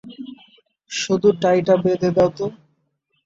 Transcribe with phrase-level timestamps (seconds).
[0.91, 2.45] শুধু টাই টা বেঁধে দাও তো।